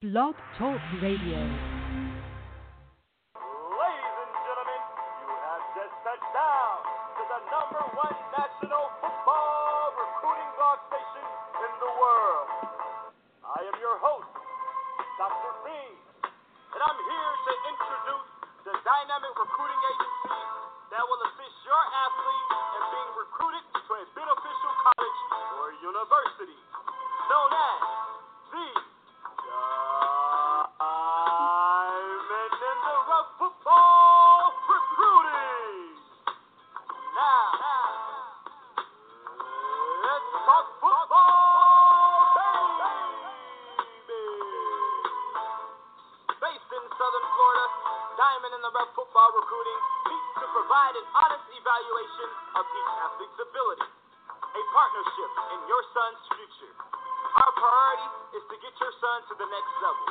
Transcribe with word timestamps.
Blog 0.00 0.32
Talk 0.56 0.80
Radio. 1.04 1.36
Ladies 1.36 1.52
and 4.16 4.32
gentlemen, 4.32 4.82
you 4.96 5.28
have 5.28 5.64
just 5.76 5.92
touched 6.00 6.32
down 6.32 6.76
to 7.20 7.22
the 7.28 7.40
number 7.52 7.84
one 8.00 8.16
national 8.32 8.88
football 9.04 9.92
recruiting 10.00 10.50
blog 10.56 10.80
station 10.88 11.20
in 11.52 11.72
the 11.84 11.92
world. 12.00 12.48
I 13.44 13.60
am 13.60 13.76
your 13.76 14.00
host, 14.00 14.32
Dr. 15.20 15.52
Bean, 15.68 15.92
and 16.24 16.80
I'm 16.80 17.00
here 17.04 17.32
to 17.44 17.52
introduce 17.68 18.28
the 18.72 18.80
dynamic 18.80 19.36
recruiting 19.36 19.80
agency 19.84 20.19
of 52.60 52.66
each 52.76 52.92
athlete's 53.00 53.40
ability, 53.40 53.88
a 54.36 54.62
partnership 54.76 55.30
in 55.56 55.60
your 55.64 55.80
son's 55.96 56.20
future. 56.28 56.74
Our 57.40 57.52
priority 57.56 58.08
is 58.36 58.44
to 58.52 58.56
get 58.60 58.74
your 58.76 58.92
son 59.00 59.18
to 59.32 59.34
the 59.40 59.48
next 59.48 59.72
level. 59.80 60.06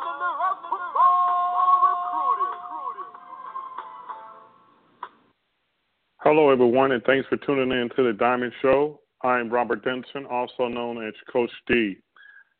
in 0.06 0.18
the 0.22 0.32
Rough 0.38 0.62
Football 0.70 1.90
Recruiting. 1.90 2.54
Hello, 6.22 6.54
everyone, 6.54 6.94
and 6.94 7.02
thanks 7.04 7.28
for 7.28 7.38
tuning 7.38 7.72
in 7.74 7.90
to 7.98 8.04
the 8.06 8.14
Diamond 8.14 8.54
Show. 8.62 9.00
I'm 9.24 9.50
Robert 9.50 9.84
Denson, 9.84 10.28
also 10.30 10.68
known 10.68 11.04
as 11.04 11.16
Coach 11.34 11.50
D. 11.68 11.98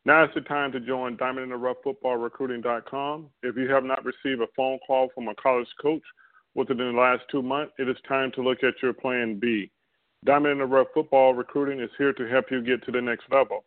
Now 0.04 0.24
is 0.24 0.30
the 0.34 0.40
time 0.40 0.72
to 0.72 0.80
join 0.80 1.16
Diamond 1.16 1.44
in 1.44 1.50
the 1.50 1.56
Rough 1.56 1.76
Football 1.84 2.16
Recruiting.com. 2.16 3.28
If 3.44 3.56
you 3.56 3.70
have 3.70 3.84
not 3.84 4.04
received 4.04 4.42
a 4.42 4.48
phone 4.56 4.80
call 4.84 5.10
from 5.14 5.28
a 5.28 5.34
college 5.36 5.68
coach 5.80 6.02
within 6.54 6.78
the 6.78 6.84
last 6.84 7.22
two 7.30 7.42
months, 7.42 7.72
it 7.78 7.88
is 7.88 7.96
time 8.06 8.30
to 8.32 8.42
look 8.42 8.62
at 8.62 8.74
your 8.82 8.92
plan 8.92 9.38
B. 9.38 9.70
Diamond 10.24 10.52
in 10.52 10.58
the 10.58 10.66
Rough 10.66 10.88
Football 10.94 11.34
Recruiting 11.34 11.80
is 11.80 11.90
here 11.98 12.12
to 12.12 12.28
help 12.28 12.44
you 12.50 12.62
get 12.62 12.84
to 12.84 12.92
the 12.92 13.00
next 13.00 13.24
level. 13.30 13.64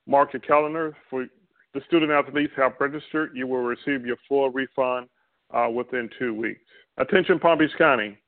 mark 0.07 0.33
your 0.33 0.41
calendar. 0.41 0.97
For 1.11 1.27
the 1.75 1.81
student 1.87 2.13
athletes 2.13 2.53
have 2.57 2.73
registered, 2.81 3.33
you 3.35 3.47
will 3.47 3.63
receive 3.63 4.07
your 4.07 4.17
full 4.29 4.51
refund 4.51 5.09
uh, 5.53 5.69
within 5.73 6.09
two 6.19 6.35
weeks. 6.35 6.61
Attention, 6.99 7.39
Palm 7.39 7.59
Beach 7.59 7.71
County. 7.77 8.19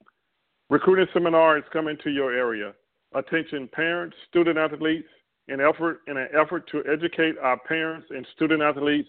Recruiting 0.71 1.07
seminar 1.13 1.57
is 1.57 1.65
coming 1.73 1.97
to 2.05 2.11
your 2.11 2.33
area. 2.33 2.75
Attention, 3.15 3.69
parents, 3.73 4.15
student 4.29 4.59
athletes, 4.59 5.09
in 5.49 5.61
effort 5.61 6.01
in 6.07 6.19
an 6.19 6.29
effort 6.39 6.69
to 6.71 6.83
educate 6.91 7.39
our 7.39 7.59
parents 7.59 8.07
and 8.11 8.27
student 8.37 8.63
athletes 8.63 9.09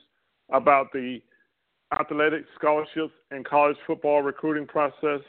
about 0.51 0.91
the 0.93 1.19
athletic 1.99 2.45
scholarships 2.55 3.13
and 3.31 3.45
college 3.45 3.75
football 3.85 4.21
recruiting 4.21 4.65
process. 4.65 5.21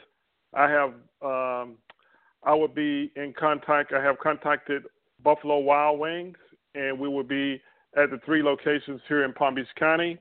I 0.53 0.69
have 0.69 0.93
um, 1.21 1.75
I 2.43 2.53
will 2.53 2.67
be 2.67 3.11
in 3.15 3.33
contact. 3.37 3.93
I 3.93 4.03
have 4.03 4.17
contacted 4.19 4.83
Buffalo 5.23 5.59
Wild 5.59 5.99
Wings, 5.99 6.37
and 6.75 6.99
we 6.99 7.07
will 7.07 7.23
be 7.23 7.61
at 7.95 8.09
the 8.09 8.19
three 8.25 8.41
locations 8.41 9.01
here 9.07 9.23
in 9.23 9.33
Palm 9.33 9.55
Beach 9.55 9.67
County. 9.77 10.17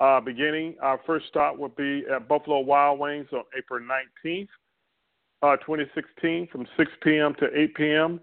Uh, 0.00 0.20
beginning, 0.20 0.74
our 0.82 1.00
first 1.06 1.26
stop 1.28 1.56
will 1.56 1.68
be 1.68 2.04
at 2.14 2.28
Buffalo 2.28 2.60
Wild 2.60 2.98
Wings 2.98 3.28
on 3.32 3.44
April 3.56 3.80
19th, 4.24 4.48
uh, 5.42 5.56
2016, 5.58 6.48
from 6.50 6.66
6 6.76 6.90
p.m. 7.02 7.34
to 7.38 7.46
8 7.56 7.74
p.m. 7.74 8.20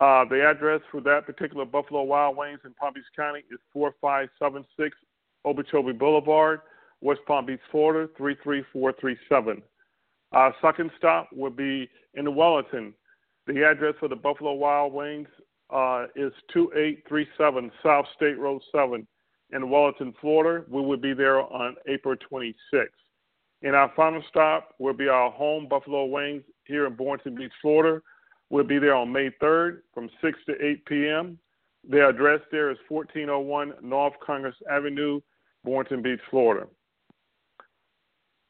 Uh, 0.00 0.24
the 0.30 0.40
address 0.40 0.80
for 0.92 1.00
that 1.00 1.26
particular 1.26 1.64
Buffalo 1.64 2.04
Wild 2.04 2.36
Wings 2.36 2.60
in 2.64 2.72
Palm 2.74 2.94
Beach 2.94 3.04
County 3.16 3.40
is 3.50 3.58
4576 3.72 4.96
Okeechobee 5.44 5.92
Boulevard, 5.92 6.60
West 7.00 7.20
Palm 7.26 7.46
Beach, 7.46 7.60
Florida 7.70 8.08
33437. 8.16 9.62
Our 10.32 10.54
second 10.60 10.90
stop 10.98 11.30
will 11.32 11.50
be 11.50 11.88
in 12.14 12.34
Wellington. 12.34 12.94
The 13.46 13.64
address 13.64 13.94
for 13.98 14.08
the 14.08 14.16
Buffalo 14.16 14.52
Wild 14.52 14.92
Wings 14.92 15.28
uh, 15.70 16.06
is 16.16 16.32
2837 16.52 17.70
South 17.82 18.06
State 18.14 18.38
Road 18.38 18.62
7 18.72 19.06
in 19.52 19.70
Wellington, 19.70 20.14
Florida. 20.20 20.64
We 20.68 20.82
will 20.82 20.98
be 20.98 21.14
there 21.14 21.40
on 21.40 21.76
April 21.86 22.14
26th. 22.30 22.86
And 23.62 23.74
our 23.74 23.90
final 23.96 24.22
stop 24.28 24.74
will 24.78 24.92
be 24.92 25.08
our 25.08 25.30
home 25.30 25.66
Buffalo 25.68 26.04
Wings 26.04 26.44
here 26.64 26.86
in 26.86 26.94
Boynton 26.94 27.34
Beach, 27.34 27.52
Florida. 27.60 28.00
We'll 28.50 28.64
be 28.64 28.78
there 28.78 28.94
on 28.94 29.12
May 29.12 29.30
3rd 29.42 29.78
from 29.92 30.08
6 30.22 30.38
to 30.46 30.64
8 30.64 30.84
p.m. 30.86 31.38
The 31.88 32.08
address 32.08 32.40
there 32.50 32.70
is 32.70 32.78
1401 32.88 33.74
North 33.82 34.14
Congress 34.24 34.54
Avenue, 34.70 35.20
Boynton 35.64 36.02
Beach, 36.02 36.20
Florida. 36.30 36.66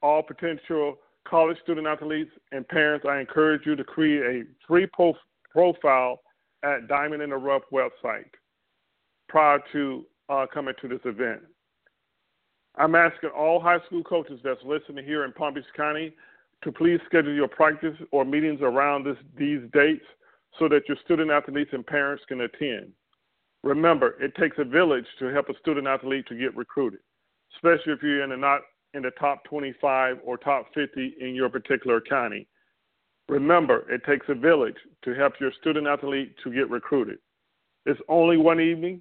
All 0.00 0.22
potential 0.22 0.96
college 1.28 1.58
student 1.62 1.86
athletes 1.86 2.30
and 2.52 2.66
parents, 2.68 3.04
I 3.08 3.20
encourage 3.20 3.66
you 3.66 3.76
to 3.76 3.84
create 3.84 4.22
a 4.22 4.44
free 4.66 4.86
pro- 4.86 5.14
profile 5.52 6.20
at 6.62 6.88
Diamond 6.88 7.22
in 7.22 7.30
the 7.30 7.36
Rough 7.36 7.62
website 7.72 8.30
prior 9.28 9.60
to 9.72 10.04
uh, 10.28 10.46
coming 10.52 10.74
to 10.80 10.88
this 10.88 11.00
event. 11.04 11.40
I'm 12.76 12.94
asking 12.94 13.30
all 13.30 13.60
high 13.60 13.80
school 13.86 14.02
coaches 14.02 14.40
that's 14.42 14.62
listening 14.64 15.04
here 15.04 15.24
in 15.24 15.32
Palm 15.32 15.54
Beach 15.54 15.64
County 15.76 16.14
to 16.62 16.72
please 16.72 17.00
schedule 17.06 17.34
your 17.34 17.48
practice 17.48 17.96
or 18.12 18.24
meetings 18.24 18.60
around 18.62 19.04
this, 19.04 19.16
these 19.36 19.60
dates 19.72 20.04
so 20.58 20.68
that 20.68 20.88
your 20.88 20.96
student 21.04 21.30
athletes 21.30 21.70
and 21.72 21.86
parents 21.86 22.22
can 22.28 22.42
attend. 22.42 22.92
Remember, 23.62 24.16
it 24.20 24.34
takes 24.36 24.56
a 24.58 24.64
village 24.64 25.06
to 25.18 25.26
help 25.26 25.48
a 25.48 25.58
student 25.58 25.86
athlete 25.86 26.26
to 26.28 26.34
get 26.34 26.56
recruited, 26.56 27.00
especially 27.56 27.92
if 27.92 28.02
you're 28.02 28.24
in 28.24 28.30
the 28.30 28.36
not 28.36 28.60
in 28.94 29.02
the 29.02 29.10
top 29.12 29.44
25 29.44 30.18
or 30.24 30.36
top 30.36 30.66
50 30.74 31.14
in 31.20 31.34
your 31.34 31.48
particular 31.48 32.00
county. 32.00 32.46
Remember, 33.32 33.90
it 33.90 34.04
takes 34.04 34.26
a 34.28 34.34
village 34.34 34.76
to 35.04 35.14
help 35.14 35.40
your 35.40 35.52
student 35.58 35.86
athlete 35.86 36.34
to 36.44 36.52
get 36.52 36.68
recruited. 36.68 37.16
It's 37.86 38.00
only 38.06 38.36
one 38.36 38.60
evening. 38.60 39.00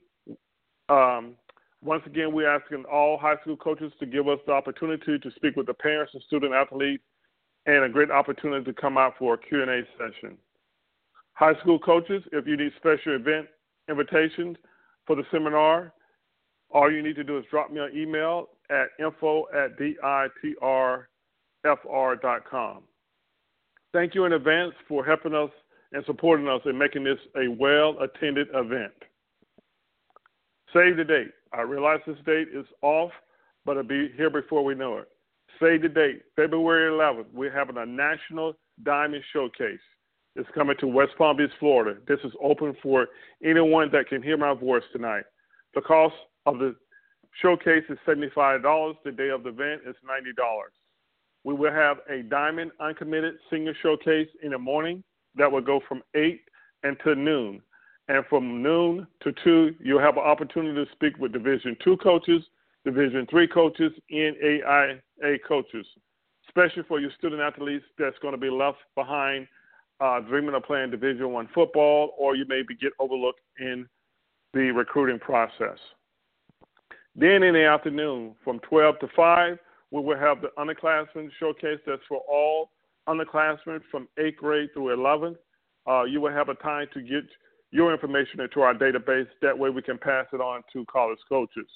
Um, 0.88 1.36
once 1.84 2.04
again, 2.06 2.32
we're 2.32 2.50
asking 2.50 2.86
all 2.86 3.18
high 3.18 3.36
school 3.42 3.58
coaches 3.58 3.92
to 4.00 4.06
give 4.06 4.30
us 4.30 4.40
the 4.48 4.54
opportunity 4.54 5.20
to 5.20 5.32
speak 5.36 5.58
with 5.58 5.66
the 5.66 5.74
parents 5.74 6.14
and 6.14 6.24
student 6.24 6.54
athletes 6.54 7.04
and 7.66 7.84
a 7.84 7.90
great 7.90 8.10
opportunity 8.10 8.64
to 8.64 8.74
come 8.74 8.98
out 8.98 9.16
for 9.20 9.34
a 9.34 9.38
Q&A 9.38 9.82
session. 9.98 10.38
High 11.34 11.60
school 11.60 11.78
coaches, 11.78 12.24
if 12.32 12.48
you 12.48 12.56
need 12.56 12.72
special 12.78 13.16
event 13.16 13.48
invitations 13.90 14.56
for 15.08 15.18
the 15.18 15.24
seminar, 15.30 15.92
all 16.70 16.90
you 16.90 17.04
need 17.04 17.18
to 17.18 17.26
do 17.26 17.38
is 17.38 17.44
drop 17.52 17.70
me 17.70 17.82
an 17.82 17.92
email 17.94 18.48
at 18.70 18.92
info 18.98 19.48
at 19.54 19.78
ditrfr.com. 19.78 21.04
Thank 23.94 24.16
you 24.16 24.26
in 24.26 24.34
advance 24.34 24.74
for 24.88 25.06
helping 25.06 25.36
us 25.36 25.50
and 25.92 26.04
supporting 26.06 26.48
us 26.48 26.62
in 26.66 26.78
making 26.78 27.04
this 27.04 27.20
a 27.36 27.50
well 27.50 27.98
attended 28.00 28.48
event. 28.54 28.94
Save 30.74 30.98
the 30.98 31.04
date. 31.04 31.32
I 31.54 31.62
realize 31.62 32.00
this 32.08 32.16
date 32.26 32.48
is 32.54 32.66
off, 32.82 33.12
but 33.66 33.74
it'll 33.74 33.84
be 33.84 34.10
here 34.16 34.30
before 34.30 34.64
we 34.64 34.74
know 34.74 35.00
it. 35.00 35.10
Save 35.60 35.82
the 35.82 35.90
date, 35.90 36.22
February 36.38 36.90
11th. 36.90 37.26
We're 37.34 37.52
having 37.52 37.78
a 37.78 37.86
national 37.86 38.54
diamond 38.84 39.24
showcase. 39.34 39.80
It's 40.38 40.50
coming 40.56 40.78
to 40.80 40.88
West 40.88 41.12
Palm 41.18 41.36
Beach, 41.36 41.52
Florida. 41.60 42.00
This 42.08 42.20
is 42.24 42.32
open 42.42 42.74
for 42.82 43.08
anyone 43.44 43.90
that 43.92 44.08
can 44.08 44.24
hear 44.24 44.38
my 44.38 44.54
voice 44.54 44.84
tonight. 44.94 45.24
The 45.76 45.82
cost 45.82 46.16
of 46.46 46.58
the 46.60 46.76
showcase 47.42 47.84
is 47.90 47.98
$75. 48.08 48.96
The 49.04 49.12
day 49.12 49.30
of 49.30 49.44
the 49.44 49.50
event 49.50 49.82
is 49.86 49.96
$90. 50.06 50.34
We 51.44 51.54
will 51.54 51.72
have 51.72 51.98
a 52.10 52.24
diamond 52.24 52.72
uncommitted 52.80 53.36
senior 53.50 53.74
showcase 53.82 54.28
in 54.44 54.52
the 54.52 54.58
morning 54.58 55.04
that 55.36 55.52
will 55.52 55.62
go 55.62 55.82
from 55.88 56.04
8 56.16 56.42
until 56.84 57.16
noon. 57.16 57.62
And 58.08 58.26
from 58.30 58.62
noon 58.62 59.08
to 59.24 59.34
2, 59.44 59.76
you'll 59.80 60.02
have 60.02 60.18
an 60.18 60.24
opportunity 60.24 60.74
to 60.84 60.92
speak 60.92 61.18
with 61.18 61.32
Division 61.32 61.78
2 61.84 61.98
coaches, 61.98 62.44
Division 62.84 63.26
3 63.30 63.48
coaches, 63.48 63.92
and 64.10 64.36
AIA 64.44 65.40
coaches, 65.48 65.86
especially 66.48 66.84
for 66.88 67.00
your 67.00 67.12
student 67.18 67.42
athletes 67.42 67.86
that's 67.98 68.18
going 68.20 68.34
to 68.34 68.40
be 68.40 68.50
left 68.50 68.80
behind 68.96 69.48
uh, 70.00 70.20
dreaming 70.20 70.56
of 70.56 70.64
playing 70.64 70.92
Division 70.92 71.32
1 71.32 71.50
football, 71.54 72.14
or 72.18 72.36
you 72.36 72.46
may 72.48 72.64
be 72.68 72.76
get 72.76 72.92
overlooked 73.00 73.40
in 73.60 73.88
the 74.54 74.72
recruiting 74.72 75.20
process. 75.20 75.78
Then 77.16 77.44
in 77.44 77.54
the 77.54 77.66
afternoon, 77.66 78.36
from 78.44 78.60
12 78.60 79.00
to 79.00 79.08
5, 79.16 79.58
we 79.92 80.02
will 80.02 80.18
have 80.18 80.42
the 80.42 80.50
underclassmen 80.58 81.30
showcase 81.40 81.80
that's 81.86 82.02
for 82.08 82.22
all 82.30 82.72
underclassmen 83.08 83.82
from 83.90 84.08
8th 84.18 84.38
grade 84.38 84.70
through 84.74 84.96
11th. 84.96 85.36
Uh, 85.88 86.04
you 86.04 86.22
will 86.22 86.32
have 86.32 86.50
a 86.50 86.56
time 86.56 86.88
to 86.94 87.02
get 87.02 87.26
your 87.72 87.94
information 87.94 88.40
into 88.40 88.62
our 88.62 88.74
database. 88.74 89.28
That 89.42 89.58
way 89.58 89.70
we 89.70 89.82
can 89.82 89.98
pass 89.98 90.26
it 90.34 90.42
on 90.42 90.62
to 90.74 90.86
college 90.86 91.20
coaches. 91.28 91.68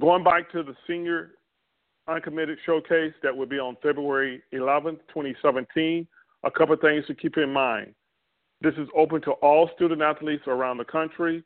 Going 0.00 0.22
back 0.22 0.50
to 0.52 0.62
the 0.62 0.74
senior 0.86 1.32
uncommitted 2.06 2.58
showcase 2.64 3.12
that 3.22 3.36
will 3.36 3.46
be 3.46 3.58
on 3.58 3.76
February 3.82 4.42
11th, 4.54 4.98
2017, 5.08 6.06
a 6.44 6.50
couple 6.50 6.74
of 6.74 6.80
things 6.80 7.04
to 7.06 7.14
keep 7.14 7.36
in 7.36 7.52
mind. 7.52 7.94
This 8.60 8.74
is 8.74 8.88
open 8.96 9.20
to 9.22 9.32
all 9.32 9.70
student 9.74 10.02
athletes 10.02 10.44
around 10.46 10.78
the 10.78 10.84
country, 10.84 11.44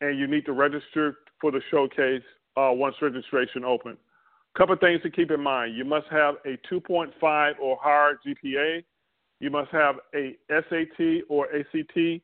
and 0.00 0.18
you 0.18 0.26
need 0.26 0.44
to 0.46 0.52
register 0.52 1.16
for 1.40 1.50
the 1.50 1.60
showcase 1.70 2.22
uh, 2.56 2.70
once 2.72 2.96
registration 3.00 3.64
opens. 3.64 3.98
Couple 4.56 4.76
things 4.76 5.00
to 5.02 5.10
keep 5.10 5.30
in 5.30 5.40
mind. 5.40 5.74
You 5.74 5.84
must 5.84 6.06
have 6.10 6.34
a 6.44 6.58
2.5 6.70 7.52
or 7.60 7.78
higher 7.80 8.18
GPA. 8.26 8.84
You 9.40 9.50
must 9.50 9.70
have 9.70 9.96
a 10.14 10.36
SAT 10.50 11.22
or 11.28 11.48
ACT 11.54 12.22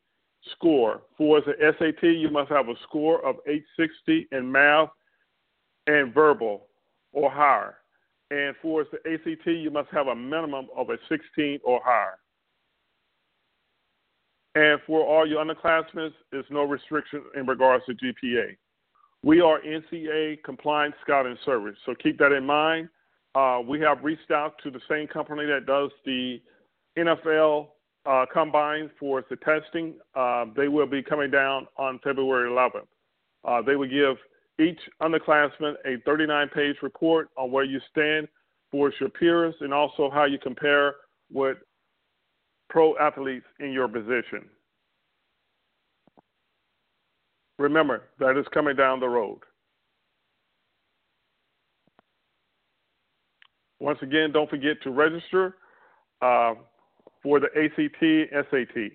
score. 0.53 1.03
For 1.17 1.41
the 1.41 1.55
SAT, 1.79 2.03
you 2.03 2.31
must 2.31 2.51
have 2.51 2.69
a 2.69 2.75
score 2.83 3.25
of 3.25 3.37
860 3.47 4.29
in 4.31 4.53
math 4.53 4.91
and 5.87 6.13
verbal 6.13 6.67
or 7.13 7.31
higher. 7.31 7.77
And 8.31 8.55
for 8.61 8.85
the 8.85 8.99
ACT, 9.11 9.47
you 9.47 9.71
must 9.71 9.89
have 9.91 10.09
a 10.09 10.15
minimum 10.15 10.69
of 10.77 10.91
a 10.91 10.99
16 11.09 11.61
or 11.65 11.81
higher. 11.83 12.19
And 14.55 14.81
for 14.87 15.05
all 15.05 15.27
your 15.27 15.43
underclassmen, 15.43 16.13
there's 16.31 16.45
no 16.51 16.65
restriction 16.65 17.23
in 17.37 17.47
regards 17.47 17.85
to 17.87 17.95
GPA. 17.95 18.57
We 19.23 19.41
are 19.41 19.61
NCA 19.61 20.43
compliant 20.45 20.95
scouting 21.03 21.37
service, 21.45 21.77
so 21.85 21.95
keep 22.01 22.19
that 22.19 22.33
in 22.33 22.47
mind. 22.47 22.89
Uh, 23.35 23.61
we 23.67 23.81
have 23.81 24.03
reached 24.03 24.31
out 24.31 24.55
to 24.63 24.71
the 24.71 24.81
same 24.89 25.07
company 25.09 25.45
that 25.47 25.67
does 25.67 25.91
the 26.05 26.41
NFL 26.97 27.69
uh, 28.07 28.27
combine 28.33 28.91
for 28.99 29.25
the 29.29 29.37
testing. 29.37 29.95
Uh, 30.15 30.47
they 30.57 30.69
will 30.69 30.87
be 30.87 31.03
coming 31.03 31.31
down 31.31 31.67
on 31.77 31.99
February 32.03 32.49
11th. 32.49 32.87
Uh, 33.45 33.63
they 33.63 33.77
will 33.77 33.89
give 33.89 34.17
each 34.61 34.79
underclassman 35.03 35.75
a 35.85 36.01
39 36.05 36.49
page 36.55 36.77
report 36.83 37.29
on 37.37 37.51
where 37.51 37.65
you 37.65 37.81
stand 37.91 38.29
for 38.71 38.93
your 39.01 39.09
peers 39.09 39.55
and 39.61 39.73
also 39.73 40.11
how 40.11 40.25
you 40.25 40.39
compare 40.39 40.95
with 41.33 41.59
pro 42.69 42.97
athletes 42.99 43.47
in 43.61 43.73
your 43.73 43.89
position. 43.89 44.49
Remember, 47.59 48.05
that 48.21 48.39
is 48.39 48.47
coming 48.55 48.77
down 48.77 49.01
the 49.01 49.09
road. 49.09 49.41
Once 53.81 53.99
again, 54.03 54.33
don't 54.33 54.51
forget 54.51 54.81
to 54.83 54.91
register 54.91 55.57
uh, 56.23 56.55
for 57.23 57.41
the 57.41 57.49
ACT 57.57 58.49
SAT. 58.51 58.93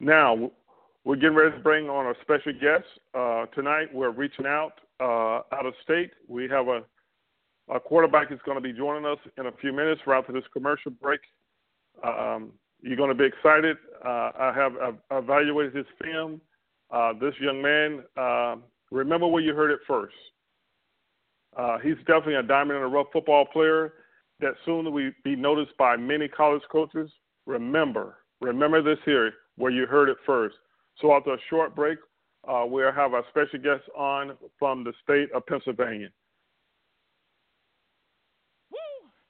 Now, 0.00 0.50
we're 1.04 1.16
getting 1.16 1.34
ready 1.34 1.56
to 1.56 1.62
bring 1.62 1.88
on 1.88 2.06
a 2.06 2.14
special 2.22 2.52
guest. 2.52 2.84
Uh, 3.14 3.46
tonight, 3.54 3.92
we're 3.92 4.10
reaching 4.10 4.46
out 4.46 4.72
uh, 5.00 5.40
out 5.52 5.66
of 5.66 5.74
state. 5.82 6.10
We 6.28 6.48
have 6.48 6.68
a, 6.68 6.82
a 7.72 7.80
quarterback 7.80 8.32
is 8.32 8.38
going 8.44 8.56
to 8.56 8.62
be 8.62 8.72
joining 8.72 9.04
us 9.04 9.18
in 9.38 9.46
a 9.46 9.52
few 9.60 9.72
minutes 9.72 10.02
right 10.06 10.18
after 10.18 10.32
this 10.32 10.44
commercial 10.52 10.92
break. 10.92 11.20
Um, 12.02 12.52
You're 12.84 12.98
going 12.98 13.08
to 13.08 13.14
be 13.14 13.24
excited. 13.24 13.78
Uh, 14.04 14.30
I 14.38 14.52
have 14.54 14.72
evaluated 15.10 15.74
his 15.74 15.86
film. 16.02 16.38
Uh, 16.90 17.14
this 17.18 17.32
young 17.40 17.62
man, 17.62 18.02
uh, 18.14 18.56
remember 18.90 19.26
where 19.26 19.42
you 19.42 19.54
heard 19.54 19.70
it 19.70 19.80
first. 19.88 20.14
Uh, 21.56 21.78
he's 21.78 21.96
definitely 22.06 22.34
a 22.34 22.42
diamond 22.42 22.76
in 22.76 22.82
the 22.82 22.88
rough 22.88 23.06
football 23.10 23.46
player 23.46 23.94
that 24.40 24.52
soon 24.66 24.92
will 24.92 25.10
be 25.24 25.34
noticed 25.34 25.74
by 25.78 25.96
many 25.96 26.28
college 26.28 26.60
coaches. 26.70 27.10
Remember, 27.46 28.18
remember 28.42 28.82
this 28.82 28.98
here 29.06 29.32
where 29.56 29.72
you 29.72 29.86
heard 29.86 30.10
it 30.10 30.18
first. 30.26 30.56
So 31.00 31.14
after 31.14 31.32
a 31.32 31.38
short 31.48 31.74
break, 31.74 31.98
uh, 32.46 32.64
we'll 32.66 32.92
have 32.92 33.14
our 33.14 33.24
special 33.30 33.60
guest 33.60 33.84
on 33.96 34.36
from 34.58 34.84
the 34.84 34.92
state 35.02 35.32
of 35.32 35.46
Pennsylvania. 35.46 36.10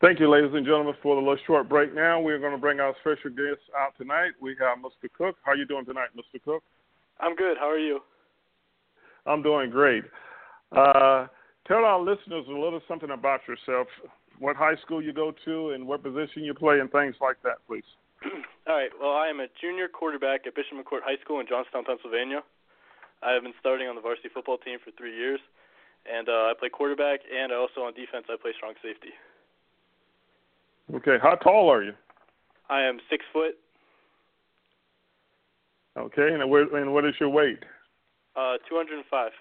Thank 0.00 0.18
you, 0.18 0.30
ladies 0.30 0.52
and 0.54 0.64
gentlemen, 0.64 0.94
for 1.02 1.14
the 1.14 1.20
little 1.20 1.36
short 1.46 1.68
break. 1.68 1.94
Now 1.94 2.22
we're 2.22 2.38
going 2.38 2.56
to 2.56 2.58
bring 2.58 2.80
our 2.80 2.94
special 3.00 3.28
guest 3.28 3.60
out 3.76 3.92
tonight. 3.98 4.32
We 4.40 4.56
have 4.58 4.78
Mr. 4.78 5.12
Cook. 5.12 5.36
How 5.44 5.52
are 5.52 5.56
you 5.56 5.66
doing 5.66 5.84
tonight, 5.84 6.08
Mr. 6.16 6.40
Cook? 6.42 6.62
I'm 7.20 7.36
good. 7.36 7.58
How 7.60 7.68
are 7.68 7.78
you? 7.78 8.00
I'm 9.26 9.42
doing 9.42 9.68
great. 9.68 10.04
Uh, 10.72 11.26
tell 11.68 11.84
our 11.84 12.00
listeners 12.00 12.46
a 12.48 12.52
little 12.52 12.80
something 12.88 13.10
about 13.10 13.40
yourself. 13.46 13.88
What 14.38 14.56
high 14.56 14.76
school 14.80 15.02
you 15.02 15.12
go 15.12 15.34
to, 15.44 15.70
and 15.76 15.86
what 15.86 16.02
position 16.02 16.44
you 16.44 16.54
play, 16.54 16.80
and 16.80 16.90
things 16.90 17.16
like 17.20 17.36
that, 17.44 17.60
please. 17.68 17.84
All 18.24 18.74
right. 18.74 18.88
Well, 18.98 19.12
I 19.12 19.28
am 19.28 19.40
a 19.40 19.48
junior 19.60 19.86
quarterback 19.86 20.46
at 20.46 20.54
Bishop 20.54 20.80
McCort 20.80 21.04
High 21.04 21.20
School 21.22 21.40
in 21.40 21.46
Johnstown, 21.46 21.84
Pennsylvania. 21.84 22.40
I 23.22 23.32
have 23.32 23.42
been 23.42 23.52
starting 23.60 23.86
on 23.86 23.96
the 23.96 24.00
varsity 24.00 24.30
football 24.32 24.56
team 24.56 24.78
for 24.82 24.92
three 24.96 25.14
years, 25.14 25.40
and 26.08 26.26
uh, 26.30 26.48
I 26.48 26.52
play 26.58 26.70
quarterback, 26.70 27.20
and 27.28 27.52
also 27.52 27.84
on 27.84 27.92
defense 27.92 28.24
I 28.32 28.40
play 28.40 28.52
strong 28.56 28.72
safety. 28.80 29.12
Okay, 30.94 31.16
how 31.22 31.34
tall 31.36 31.70
are 31.70 31.82
you? 31.82 31.92
I 32.68 32.82
am 32.82 32.98
six 33.08 33.24
foot. 33.32 33.56
Okay, 35.96 36.32
and 36.32 36.50
where, 36.50 36.76
and 36.76 36.92
what 36.92 37.04
is 37.04 37.14
your 37.20 37.28
weight? 37.28 37.62
Uh, 38.36 38.54
two 38.68 38.76
hundred 38.76 38.96
and 38.96 39.04
five. 39.10 39.32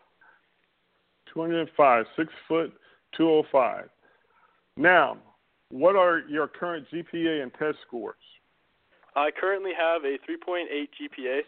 Two 1.31 1.41
hundred 1.41 1.61
and 1.61 1.69
five, 1.75 2.05
six 2.15 2.31
foot, 2.47 2.73
two 3.15 3.27
hundred 3.27 3.45
five. 3.51 3.89
Now, 4.77 5.17
what 5.69 5.95
are 5.95 6.19
your 6.29 6.47
current 6.47 6.87
GPA 6.93 7.43
and 7.43 7.51
test 7.53 7.77
scores? 7.87 8.15
I 9.15 9.29
currently 9.31 9.71
have 9.77 10.03
a 10.03 10.17
3.8 10.29 10.65
GPA, 10.69 11.41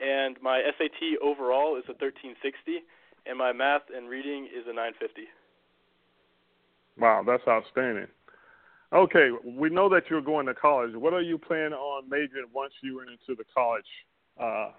and 0.00 0.36
my 0.40 0.62
SAT 0.78 1.18
overall 1.22 1.76
is 1.76 1.84
a 1.88 1.96
1360, 1.98 2.84
and 3.26 3.36
my 3.36 3.52
math 3.52 3.82
and 3.94 4.08
reading 4.08 4.44
is 4.44 4.64
a 4.68 4.72
950. 4.72 5.22
Wow, 6.98 7.24
that's 7.26 7.42
outstanding. 7.48 8.06
Okay, 8.92 9.30
we 9.44 9.70
know 9.70 9.88
that 9.88 10.04
you're 10.10 10.20
going 10.20 10.46
to 10.46 10.54
college. 10.54 10.94
What 10.94 11.14
are 11.14 11.22
you 11.22 11.38
planning 11.38 11.74
on 11.74 12.08
majoring 12.08 12.46
once 12.52 12.72
you 12.82 12.96
went 12.96 13.10
into 13.10 13.36
the 13.36 13.44
college, 13.54 13.84
uh, 14.40 14.70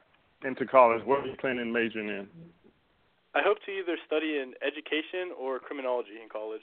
into 0.45 0.65
college? 0.65 1.01
What 1.05 1.21
are 1.21 1.27
you 1.27 1.35
planning 1.39 1.71
majoring 1.71 2.09
in? 2.09 2.27
I 3.33 3.39
hope 3.41 3.57
to 3.65 3.71
either 3.71 3.95
study 4.05 4.39
in 4.39 4.53
education 4.61 5.31
or 5.39 5.59
criminology 5.59 6.19
in 6.21 6.27
college. 6.27 6.61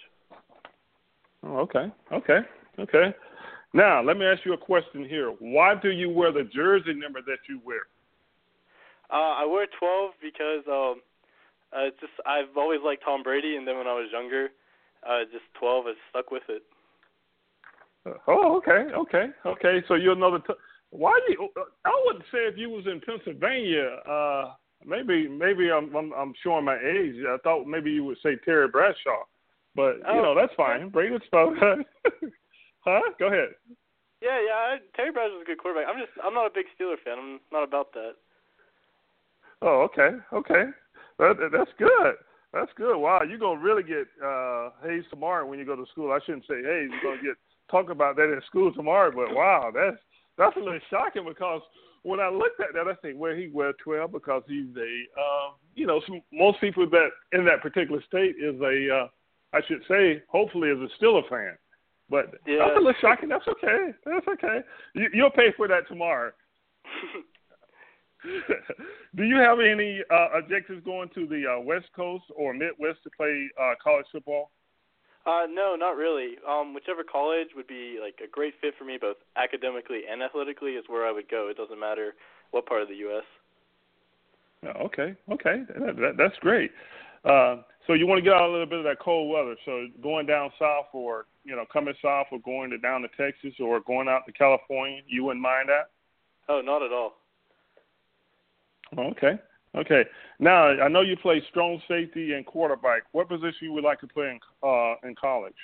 Oh, 1.43 1.57
okay, 1.59 1.91
okay, 2.13 2.41
okay. 2.79 3.15
Now, 3.73 4.03
let 4.03 4.19
me 4.19 4.27
ask 4.27 4.45
you 4.45 4.53
a 4.53 4.59
question 4.59 5.09
here. 5.09 5.31
Why 5.39 5.75
do 5.75 5.89
you 5.91 6.11
wear 6.11 6.33
the 6.33 6.45
jersey 6.45 6.93
number 6.93 7.21
that 7.23 7.39
you 7.49 7.61
wear? 7.65 7.89
Uh, 9.11 9.41
I 9.41 9.47
wear 9.47 9.67
12 9.79 10.11
because 10.21 10.65
um, 10.69 11.01
uh, 11.73 11.89
it's 11.89 12.01
just 12.01 12.13
I've 12.27 12.55
always 12.57 12.81
liked 12.85 13.05
Tom 13.05 13.23
Brady, 13.23 13.57
and 13.57 13.67
then 13.67 13.79
when 13.79 13.87
I 13.87 13.95
was 13.95 14.09
younger, 14.13 14.49
uh, 15.09 15.25
just 15.33 15.45
12 15.59 15.87
has 15.87 15.97
stuck 16.11 16.31
with 16.31 16.43
it. 16.51 16.63
Oh, 18.27 18.57
okay, 18.59 18.93
okay, 18.95 19.27
okay. 19.47 19.83
So 19.89 19.95
you're 19.95 20.13
another. 20.13 20.39
T- 20.39 20.55
why 20.91 21.19
do 21.27 21.33
you? 21.33 21.49
I 21.85 22.03
would 22.07 22.23
say 22.33 22.47
if 22.49 22.57
you 22.57 22.71
was 22.71 22.87
in 22.87 23.01
Pennsylvania, 23.01 23.99
uh, 24.09 24.53
maybe 24.85 25.29
maybe 25.29 25.71
I'm, 25.71 25.95
I'm 25.95 26.13
I'm 26.13 26.33
showing 26.43 26.65
my 26.65 26.77
age. 26.77 27.17
I 27.29 27.37
thought 27.43 27.67
maybe 27.67 27.91
you 27.91 28.05
would 28.05 28.19
say 28.23 28.37
Terry 28.45 28.69
Bradshaw, 28.69 29.25
but 29.75 29.97
oh, 30.07 30.15
you 30.15 30.23
know 30.23 30.35
that's 30.35 30.55
fine. 30.57 30.89
Brady 30.89 31.17
spoke. 31.27 31.55
huh? 32.81 33.01
Go 33.19 33.27
ahead. 33.27 33.51
Yeah, 34.23 34.41
yeah. 34.41 34.77
Terry 34.97 35.13
Bradshaw's 35.13 35.43
a 35.43 35.47
good 35.47 35.59
quarterback. 35.59 35.89
I'm 35.89 36.01
just 36.01 36.13
I'm 36.25 36.35
not 36.35 36.47
a 36.47 36.55
big 36.55 36.67
Steeler 36.79 36.97
fan. 37.05 37.19
I'm 37.19 37.41
not 37.53 37.65
about 37.65 37.93
that. 37.93 38.13
Oh, 39.61 39.89
okay, 39.91 40.17
okay. 40.33 40.71
That, 41.19 41.51
that's 41.53 41.71
good. 41.79 42.15
That's 42.53 42.71
good. 42.77 42.97
Wow, 42.97 43.23
you're 43.29 43.39
gonna 43.39 43.61
really 43.61 43.83
get 43.83 44.07
uh 44.25 44.71
Hayes 44.85 45.05
tomorrow 45.11 45.47
when 45.47 45.59
you 45.59 45.65
go 45.65 45.77
to 45.77 45.85
school. 45.93 46.13
I 46.13 46.19
shouldn't 46.25 46.47
say 46.47 46.57
Hayes. 46.57 46.91
You're 46.91 47.13
gonna 47.13 47.23
get 47.23 47.37
talk 47.71 47.91
about 47.91 48.17
that 48.17 48.33
in 48.33 48.41
school 48.47 48.73
tomorrow. 48.73 49.11
But 49.11 49.35
wow, 49.35 49.71
that's 49.75 49.97
that's 50.37 50.57
a 50.57 50.61
little 50.61 50.81
shocking 50.91 51.25
because 51.27 51.63
when 52.03 52.21
I 52.21 52.29
looked 52.29 52.61
at 52.61 52.75
that, 52.75 52.89
I 52.89 52.95
think, 53.03 53.19
well, 53.19 53.35
he 53.35 53.49
wear 53.49 53.73
twelve 53.83 54.13
because 54.13 54.43
he's 54.47 54.75
a, 54.77 55.21
uh, 55.21 55.53
you 55.75 55.87
know, 55.87 56.01
some, 56.07 56.23
most 56.33 56.61
people 56.61 56.89
that 56.91 57.09
in 57.33 57.45
that 57.45 57.61
particular 57.61 58.03
state 58.07 58.37
is 58.41 58.61
a, 58.61 58.95
uh, 58.95 59.09
I 59.53 59.61
should 59.67 59.83
say, 59.89 60.23
hopefully 60.29 60.71
is 60.71 60.79
a 60.79 60.89
Steeler 61.03 61.29
fan. 61.29 61.57
But 62.11 62.35
yeah. 62.47 62.59
that's 62.61 62.77
a 62.77 62.81
little 62.81 62.95
shocking. 63.01 63.29
That's 63.29 63.47
okay. 63.49 63.93
That's 64.07 64.27
okay. 64.29 64.61
You, 64.95 65.09
you'll 65.13 65.31
pay 65.31 65.53
for 65.57 65.69
that 65.69 65.87
tomorrow. 65.89 66.33
Do 69.17 69.25
you 69.25 69.37
have 69.37 69.59
any 69.61 70.01
uh, 70.11 70.39
objectives 70.39 70.85
going 70.85 71.09
to 71.15 71.27
the 71.27 71.45
uh, 71.47 71.61
West 71.61 71.87
Coast 71.95 72.25
or 72.35 72.53
Midwest 72.53 73.03
to 73.05 73.11
play 73.17 73.49
uh, 73.61 73.75
college 73.83 74.07
football? 74.11 74.51
Uh, 75.29 75.45
no, 75.51 75.77
not 75.77 75.95
really. 75.97 76.37
Um, 76.49 76.73
whichever 76.73 77.05
college 77.05 77.49
would 77.55 77.67
be 77.67 77.99
like 78.01 78.19
a 78.25 78.31
great 78.31 78.55
fit 78.63 78.73
for 78.79 78.85
me, 78.85 78.97
both 78.99 79.19
academically 79.37 80.03
and 80.11 80.23
athletically, 80.23 80.73
is 80.73 80.85
where 80.87 81.07
I 81.07 81.13
would 81.13 81.29
go. 81.29 81.49
It 81.51 81.59
doesn't 81.59 81.79
matter 81.79 82.15
what 82.51 82.65
part 82.65 82.81
of 82.81 82.89
the 82.89 82.95
U.S. 82.95 83.25
Oh, 84.65 84.87
okay, 84.87 85.15
okay, 85.31 85.65
that, 85.79 85.97
that, 85.97 86.13
that's 86.17 86.37
great. 86.41 86.71
Uh, 87.27 87.57
so 87.87 87.93
you 87.93 88.07
want 88.07 88.19
to 88.19 88.23
get 88.23 88.33
out 88.33 88.49
a 88.49 88.51
little 88.51 88.67
bit 88.67 88.79
of 88.79 88.85
that 88.85 89.01
cold 89.01 89.31
weather. 89.31 89.55
So 89.67 89.89
going 90.03 90.25
down 90.25 90.51
south, 90.59 90.87
or 90.95 91.27
you 91.45 91.55
know, 91.55 91.67
coming 91.71 91.95
south, 92.01 92.29
or 92.33 92.39
going 92.39 92.71
to 92.71 92.79
down 92.79 93.03
to 93.03 93.09
Texas, 93.09 93.53
or 93.61 93.81
going 93.81 94.09
out 94.09 94.25
to 94.25 94.33
California, 94.33 95.03
you 95.07 95.25
wouldn't 95.25 95.43
mind 95.43 95.69
that? 95.69 95.91
Oh, 96.49 96.63
not 96.65 96.83
at 96.83 96.91
all. 96.91 97.13
Okay. 98.97 99.39
Okay. 99.77 100.05
Now 100.39 100.69
I 100.69 100.89
know 100.89 101.03
you 101.03 101.17
play 101.17 101.43
strong 101.51 101.81
safety 101.89 102.33
and 102.33 102.45
quarterback. 102.47 103.03
What 103.13 103.29
position 103.29 103.59
you 103.63 103.73
would 103.73 103.85
like 103.85 104.01
to 104.01 104.07
play 104.07 104.31
in 104.31 104.41
uh, 104.63 104.95
in 105.07 105.15
college? 105.15 105.59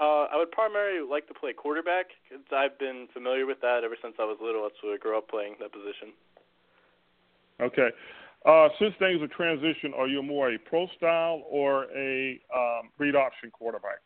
Uh, 0.00 0.26
I 0.32 0.36
would 0.36 0.50
primarily 0.50 1.06
like 1.08 1.28
to 1.28 1.34
play 1.34 1.52
quarterback 1.52 2.06
because 2.28 2.44
I've 2.50 2.78
been 2.78 3.08
familiar 3.12 3.46
with 3.46 3.60
that 3.60 3.82
ever 3.84 3.96
since 4.02 4.14
I 4.18 4.24
was 4.24 4.38
little. 4.40 4.62
That's 4.62 4.74
what 4.82 4.94
I 4.94 4.98
grew 4.98 5.16
up 5.16 5.28
playing 5.28 5.56
that 5.60 5.72
position. 5.72 6.12
Okay. 7.60 7.90
Uh, 8.44 8.68
since 8.80 8.94
things 8.98 9.22
are 9.22 9.28
transition, 9.28 9.94
are 9.94 10.08
you 10.08 10.22
more 10.22 10.50
a 10.50 10.58
pro 10.58 10.88
style 10.96 11.44
or 11.48 11.86
a 11.94 12.40
um, 12.50 12.90
read 12.98 13.14
option 13.14 13.50
quarterback? 13.52 14.02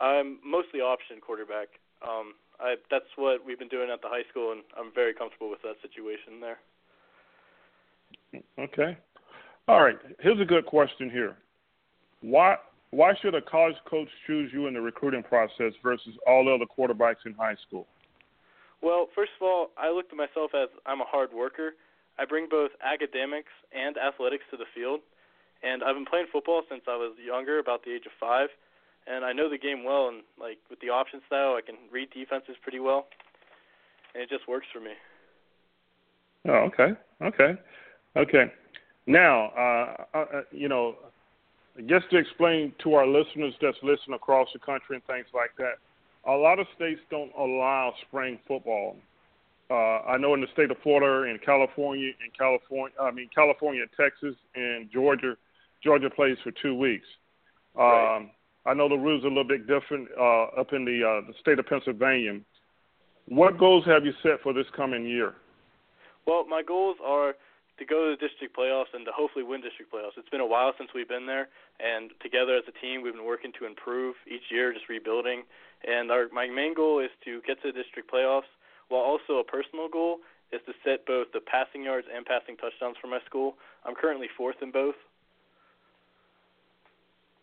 I'm 0.00 0.38
mostly 0.44 0.80
option 0.80 1.20
quarterback. 1.20 1.68
Um, 2.06 2.34
I, 2.60 2.76
that's 2.90 3.08
what 3.16 3.44
we've 3.44 3.58
been 3.58 3.72
doing 3.72 3.88
at 3.90 4.02
the 4.02 4.08
high 4.08 4.28
school, 4.28 4.52
and 4.52 4.60
I'm 4.76 4.92
very 4.94 5.14
comfortable 5.14 5.48
with 5.48 5.62
that 5.62 5.80
situation 5.80 6.40
there. 6.40 6.58
Okay. 8.58 8.96
All 9.68 9.82
right. 9.82 9.96
Here's 10.20 10.40
a 10.40 10.44
good 10.44 10.66
question 10.66 11.10
here. 11.10 11.36
Why 12.22 12.56
why 12.90 13.14
should 13.22 13.34
a 13.34 13.40
college 13.40 13.76
coach 13.88 14.08
choose 14.26 14.50
you 14.52 14.66
in 14.66 14.74
the 14.74 14.80
recruiting 14.80 15.22
process 15.22 15.72
versus 15.82 16.14
all 16.26 16.44
the 16.44 16.52
other 16.52 16.66
quarterbacks 16.66 17.24
in 17.24 17.34
high 17.34 17.54
school? 17.66 17.86
Well, 18.82 19.08
first 19.14 19.30
of 19.40 19.46
all, 19.46 19.70
I 19.78 19.90
look 19.90 20.10
to 20.10 20.16
myself 20.16 20.50
as 20.54 20.68
I'm 20.86 21.00
a 21.00 21.04
hard 21.04 21.32
worker. 21.32 21.72
I 22.18 22.24
bring 22.24 22.48
both 22.50 22.70
academics 22.82 23.52
and 23.72 23.96
athletics 23.96 24.44
to 24.50 24.56
the 24.56 24.64
field, 24.74 25.00
and 25.62 25.84
I've 25.84 25.94
been 25.94 26.06
playing 26.06 26.26
football 26.32 26.62
since 26.68 26.82
I 26.88 26.96
was 26.96 27.14
younger, 27.24 27.58
about 27.58 27.84
the 27.84 27.94
age 27.94 28.06
of 28.06 28.12
five, 28.18 28.48
and 29.06 29.24
I 29.24 29.32
know 29.32 29.48
the 29.48 29.58
game 29.58 29.84
well. 29.84 30.08
And 30.08 30.22
like 30.38 30.58
with 30.68 30.80
the 30.80 30.90
option 30.90 31.20
style, 31.26 31.54
I 31.54 31.60
can 31.64 31.76
read 31.92 32.08
defenses 32.10 32.56
pretty 32.62 32.80
well, 32.80 33.06
and 34.14 34.22
it 34.22 34.28
just 34.28 34.48
works 34.48 34.66
for 34.72 34.80
me. 34.80 34.92
Oh, 36.48 36.68
okay, 36.72 36.98
okay. 37.22 37.60
Okay. 38.16 38.52
Now, 39.06 39.50
uh, 40.14 40.18
uh, 40.18 40.24
you 40.50 40.68
know, 40.68 40.96
just 41.86 42.10
to 42.10 42.18
explain 42.18 42.72
to 42.82 42.94
our 42.94 43.06
listeners 43.06 43.54
that's 43.60 43.76
listening 43.82 44.14
across 44.14 44.48
the 44.52 44.58
country 44.58 44.96
and 44.96 45.04
things 45.04 45.26
like 45.34 45.50
that, 45.58 45.74
a 46.26 46.32
lot 46.32 46.58
of 46.58 46.66
states 46.76 47.00
don't 47.10 47.32
allow 47.38 47.94
spring 48.06 48.38
football. 48.46 48.96
Uh, 49.70 50.02
I 50.02 50.16
know 50.16 50.34
in 50.34 50.40
the 50.40 50.48
state 50.52 50.70
of 50.70 50.76
Florida 50.82 51.30
and 51.30 51.40
California, 51.42 52.10
and 52.22 52.36
California, 52.36 52.94
I 53.00 53.10
mean 53.12 53.30
California, 53.34 53.84
Texas, 53.96 54.34
and 54.54 54.90
Georgia, 54.92 55.36
Georgia 55.82 56.10
plays 56.10 56.36
for 56.42 56.52
two 56.60 56.74
weeks. 56.74 57.06
Right. 57.76 58.16
Um, 58.16 58.30
I 58.66 58.74
know 58.74 58.88
the 58.88 58.96
rules 58.96 59.24
are 59.24 59.28
a 59.28 59.30
little 59.30 59.44
bit 59.44 59.66
different 59.66 60.08
uh, 60.18 60.60
up 60.60 60.72
in 60.72 60.84
the 60.84 61.02
uh, 61.02 61.26
the 61.26 61.34
state 61.40 61.58
of 61.58 61.66
Pennsylvania. 61.66 62.40
What 63.28 63.58
goals 63.58 63.84
have 63.86 64.04
you 64.04 64.12
set 64.22 64.42
for 64.42 64.52
this 64.52 64.66
coming 64.76 65.06
year? 65.06 65.34
Well, 66.26 66.44
my 66.46 66.62
goals 66.62 66.96
are 67.04 67.34
to 67.80 67.86
go 67.88 68.04
to 68.04 68.10
the 68.12 68.20
district 68.20 68.54
playoffs 68.54 68.92
and 68.92 69.08
to 69.08 69.10
hopefully 69.10 69.42
win 69.42 69.64
district 69.64 69.90
playoffs. 69.90 70.20
It's 70.20 70.28
been 70.28 70.44
a 70.44 70.46
while 70.46 70.72
since 70.76 70.90
we've 70.94 71.08
been 71.08 71.26
there, 71.26 71.48
and 71.80 72.12
together 72.20 72.54
as 72.54 72.64
a 72.68 72.76
team, 72.76 73.02
we've 73.02 73.16
been 73.16 73.24
working 73.24 73.52
to 73.58 73.64
improve 73.64 74.14
each 74.28 74.52
year, 74.52 74.72
just 74.72 74.88
rebuilding. 74.88 75.42
And 75.82 76.12
our 76.12 76.28
my 76.30 76.46
main 76.46 76.74
goal 76.76 77.00
is 77.00 77.10
to 77.24 77.40
get 77.48 77.60
to 77.64 77.72
the 77.72 77.82
district 77.82 78.12
playoffs, 78.12 78.52
while 78.92 79.00
also 79.00 79.40
a 79.40 79.44
personal 79.44 79.88
goal 79.88 80.20
is 80.52 80.60
to 80.66 80.72
set 80.84 81.06
both 81.06 81.32
the 81.32 81.40
passing 81.40 81.82
yards 81.82 82.06
and 82.14 82.26
passing 82.26 82.56
touchdowns 82.60 82.96
for 83.00 83.08
my 83.08 83.18
school. 83.24 83.56
I'm 83.84 83.94
currently 83.94 84.28
fourth 84.36 84.56
in 84.60 84.70
both. 84.70 84.98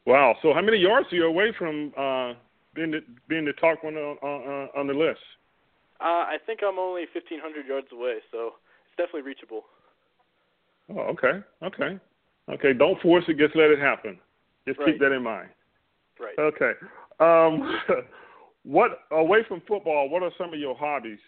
Wow! 0.05 0.37
So 0.41 0.53
how 0.53 0.61
many 0.61 0.77
yards 0.77 1.11
are 1.11 1.15
you 1.15 1.25
away 1.25 1.51
from 1.57 1.91
uh, 1.97 2.37
being 2.75 2.91
the, 2.91 3.01
being 3.27 3.43
the 3.43 3.53
top 3.53 3.83
one 3.83 3.95
on 3.95 4.17
on, 4.21 4.69
on 4.77 4.87
the 4.87 4.93
list? 4.93 5.19
Uh, 5.99 6.29
I 6.29 6.37
think 6.45 6.61
I'm 6.61 6.77
only 6.77 7.09
1,500 7.09 7.65
yards 7.65 7.87
away, 7.91 8.21
so 8.29 8.61
it's 8.85 8.95
definitely 8.97 9.25
reachable. 9.25 9.65
Oh, 10.89 10.99
okay, 10.99 11.41
okay, 11.63 11.99
okay. 12.49 12.73
Don't 12.73 12.99
force 13.01 13.25
it. 13.27 13.37
Just 13.37 13.55
let 13.55 13.71
it 13.71 13.79
happen. 13.79 14.19
Just 14.67 14.79
Right. 14.79 14.93
keep 14.93 14.99
that 14.99 15.11
in 15.11 15.23
mind. 15.23 15.49
Right. 16.19 16.37
Okay. 16.39 16.73
Um, 17.19 17.79
what 18.63 19.03
away 19.11 19.43
from 19.47 19.61
football? 19.61 20.09
What 20.09 20.23
are 20.23 20.31
some 20.37 20.53
of 20.53 20.59
your 20.59 20.75
hobbies? 20.75 21.19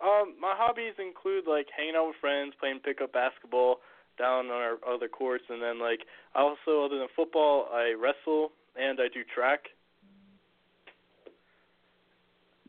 Um, 0.00 0.34
my 0.38 0.54
hobbies 0.56 0.94
include 0.98 1.46
like 1.46 1.66
hanging 1.74 1.94
out 1.96 2.08
with 2.08 2.16
friends, 2.20 2.54
playing 2.60 2.80
pickup 2.80 3.12
basketball 3.12 3.80
down 4.18 4.46
on 4.46 4.50
our 4.50 4.76
other 4.86 5.08
courts, 5.08 5.44
and 5.48 5.62
then 5.62 5.78
like 5.78 6.00
I 6.34 6.40
also, 6.40 6.84
other 6.84 6.98
than 6.98 7.08
football, 7.14 7.68
I 7.72 7.94
wrestle 7.98 8.52
and 8.78 9.00
I 9.00 9.08
do 9.12 9.22
track. 9.34 9.60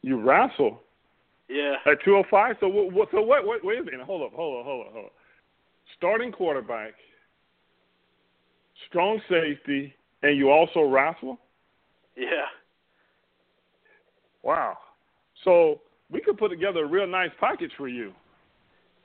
You 0.01 0.17
wrestle 0.21 0.81
Yeah. 1.49 1.75
at 1.85 2.01
205. 2.03 2.57
So 2.59 2.67
what? 2.67 2.93
what 2.93 3.11
so 3.11 3.21
what, 3.21 3.45
what? 3.45 3.65
Wait 3.65 3.79
a 3.79 3.83
minute. 3.83 4.01
Hold 4.01 4.23
up. 4.23 4.33
Hold 4.33 4.59
up. 4.59 4.65
Hold 4.65 4.87
up. 4.87 4.93
Hold 4.93 5.05
up. 5.07 5.11
Starting 5.95 6.31
quarterback, 6.31 6.93
strong 8.89 9.21
safety, 9.29 9.93
and 10.23 10.37
you 10.37 10.49
also 10.49 10.81
wrestle. 10.81 11.39
Yeah. 12.15 12.45
Wow. 14.43 14.77
So 15.43 15.81
we 16.11 16.21
could 16.21 16.37
put 16.37 16.49
together 16.49 16.83
a 16.83 16.87
real 16.87 17.07
nice 17.07 17.31
package 17.39 17.71
for 17.77 17.87
you. 17.87 18.13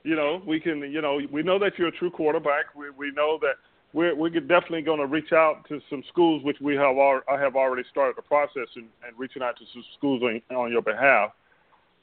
You 0.03 0.15
know, 0.15 0.41
we 0.45 0.59
can. 0.59 0.79
You 0.91 1.01
know, 1.01 1.19
we 1.31 1.43
know 1.43 1.57
that 1.59 1.73
you're 1.77 1.87
a 1.87 1.91
true 1.91 2.11
quarterback. 2.11 2.75
We 2.75 2.89
we 2.89 3.11
know 3.11 3.39
that 3.41 3.55
we're 3.93 4.15
we're 4.15 4.29
definitely 4.29 4.81
going 4.81 4.99
to 4.99 5.05
reach 5.05 5.31
out 5.31 5.65
to 5.69 5.79
some 5.89 6.03
schools, 6.09 6.43
which 6.43 6.57
we 6.59 6.75
have 6.75 6.97
al- 6.97 7.21
I 7.31 7.39
have 7.39 7.55
already 7.55 7.83
started 7.89 8.15
the 8.17 8.23
process 8.23 8.67
and, 8.75 8.85
and 9.07 9.17
reaching 9.17 9.41
out 9.41 9.57
to 9.57 9.63
some 9.73 9.83
schools 9.97 10.21
on, 10.23 10.41
on 10.55 10.71
your 10.71 10.81
behalf. 10.81 11.31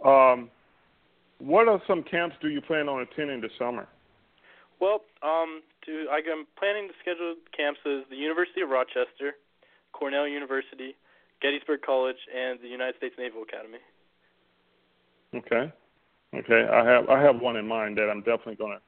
Um, 0.05 0.51
what 1.39 1.69
are 1.69 1.83
some 1.87 2.03
camps 2.03 2.37
do 2.41 2.49
you 2.49 2.61
plan 2.61 2.89
on 2.89 3.03
attending 3.03 3.41
this 3.41 3.53
summer? 3.59 3.87
Well, 4.81 5.03
um, 5.23 5.61
to 5.85 6.07
I'm 6.11 6.47
planning 6.59 6.89
to 6.89 6.95
schedule 7.01 7.37
camps 7.55 7.81
as 7.85 8.09
the 8.09 8.17
University 8.17 8.63
of 8.63 8.71
Rochester, 8.71 9.37
Cornell 9.93 10.27
University, 10.27 10.97
Gettysburg 11.43 11.83
College, 11.85 12.17
and 12.35 12.59
the 12.61 12.69
United 12.69 12.97
States 12.97 13.15
Naval 13.19 13.43
Academy. 13.43 13.79
Okay. 15.35 15.73
Okay. 16.35 16.69
I 16.73 16.85
have 16.85 17.09
I 17.09 17.21
have 17.21 17.41
one 17.41 17.57
in 17.57 17.67
mind 17.67 17.99
that 17.99 18.09
I'm 18.11 18.21
definitely 18.21 18.57
going 18.57 18.73
to 18.73 18.83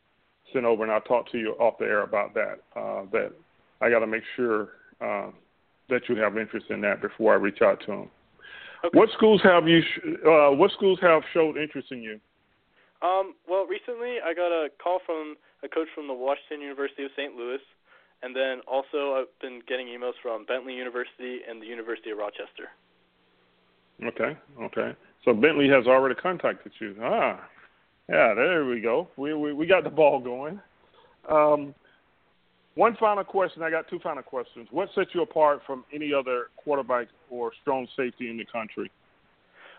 send 0.53 0.67
over, 0.67 0.83
and 0.83 0.93
I'll 0.93 1.01
talk 1.01 1.31
to 1.33 1.39
you 1.39 1.53
off 1.61 1.79
the 1.79 1.85
air 1.85 2.03
about 2.03 2.35
that. 2.35 2.61
Uh, 2.75 3.05
that 3.13 3.33
I 3.81 3.91
got 3.91 4.01
to 4.01 4.07
make 4.07 4.23
sure 4.37 4.71
uh, 5.01 5.31
that 5.89 6.09
you 6.09 6.17
have 6.17 6.39
interest 6.39 6.67
in 6.71 6.81
that 6.83 7.03
before 7.03 7.35
I 7.35 7.37
reach 7.37 7.61
out 7.63 7.81
to 7.81 7.87
them. 7.87 8.11
Okay. 8.85 8.99
What 8.99 9.11
schools 9.17 9.41
have 9.45 9.69
you? 9.69 9.83
Sh- 9.83 10.01
uh, 10.27 10.51
what 10.51 10.73
schools 10.73 10.99
have 11.03 11.23
showed 11.33 11.57
interest 11.57 11.93
in 11.93 12.03
you? 12.03 12.21
Um, 13.03 13.35
well, 13.49 13.67
recently 13.67 14.19
I 14.25 14.33
got 14.33 14.53
a 14.53 14.69
call 14.83 15.01
from 15.05 15.37
a 15.65 15.69
coach 15.69 15.89
from 15.95 16.07
the 16.07 16.15
Washington 16.15 16.61
University 16.61 17.05
of 17.05 17.11
St. 17.17 17.35
Louis, 17.35 17.59
and 18.23 18.35
then 18.35 18.61
also 18.71 19.15
I've 19.15 19.41
been 19.41 19.61
getting 19.67 19.89
emails 19.89 20.15
from 20.23 20.47
Bentley 20.47 20.75
University 20.75 21.41
and 21.49 21.61
the 21.61 21.67
University 21.67 22.11
of 22.11 22.19
Rochester. 22.19 22.71
Okay. 24.05 24.37
Okay. 24.61 24.97
So 25.25 25.33
Bentley 25.33 25.69
has 25.69 25.87
already 25.87 26.15
contacted 26.15 26.73
you. 26.79 26.97
Ah. 27.03 27.41
Yeah. 28.09 28.35
There 28.35 28.67
we 28.67 28.81
go. 28.81 29.09
We 29.17 29.35
we 29.35 29.53
we 29.53 29.67
got 29.67 29.85
the 29.85 29.91
ball 29.91 30.21
going. 30.21 30.61
Um, 31.29 31.75
one 32.75 32.97
final 32.99 33.23
question. 33.25 33.63
I 33.63 33.71
got 33.71 33.89
two 33.89 33.99
final 33.99 34.23
questions. 34.23 34.69
What 34.71 34.89
sets 34.95 35.11
you 35.13 35.23
apart 35.23 35.61
from 35.67 35.85
any 35.93 36.13
other 36.13 36.47
quarterback 36.57 37.09
or 37.31 37.53
strong 37.61 37.87
safety 37.97 38.31
in 38.31 38.39
the 38.39 38.47
country? 38.47 38.91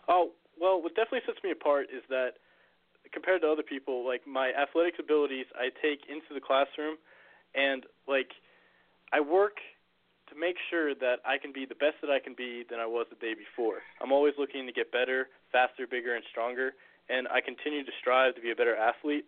Oh, 0.07 0.29
well, 0.59 0.81
what 0.81 0.95
definitely 0.95 1.21
sets 1.25 1.39
me 1.43 1.51
apart 1.51 1.87
is 1.93 2.03
that 2.09 2.33
compared 3.11 3.41
to 3.41 3.51
other 3.51 3.63
people, 3.63 4.05
like 4.05 4.25
my 4.25 4.51
athletic 4.53 4.95
abilities, 4.99 5.45
I 5.55 5.69
take 5.81 6.07
into 6.07 6.33
the 6.33 6.41
classroom, 6.41 6.97
and 7.55 7.85
like 8.07 8.31
I 9.11 9.19
work 9.19 9.57
to 10.29 10.39
make 10.39 10.55
sure 10.69 10.95
that 10.95 11.19
I 11.25 11.37
can 11.37 11.51
be 11.51 11.65
the 11.65 11.75
best 11.75 11.99
that 12.01 12.09
I 12.09 12.19
can 12.19 12.33
be 12.33 12.63
than 12.69 12.79
I 12.79 12.85
was 12.85 13.05
the 13.09 13.19
day 13.19 13.33
before. 13.33 13.83
I'm 14.01 14.11
always 14.11 14.33
looking 14.37 14.65
to 14.65 14.71
get 14.71 14.91
better, 14.91 15.27
faster, 15.51 15.85
bigger, 15.85 16.15
and 16.15 16.23
stronger, 16.31 16.73
and 17.09 17.27
I 17.27 17.41
continue 17.41 17.83
to 17.83 17.91
strive 17.99 18.35
to 18.35 18.41
be 18.41 18.51
a 18.51 18.55
better 18.55 18.75
athlete. 18.75 19.25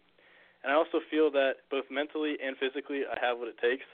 And 0.64 0.72
I 0.72 0.76
also 0.76 1.00
feel 1.12 1.30
that 1.32 1.68
both 1.70 1.86
mentally 1.92 2.38
and 2.44 2.58
physically, 2.58 3.02
I 3.06 3.20
have 3.22 3.38
what 3.38 3.48
it 3.48 3.60
takes. 3.62 3.86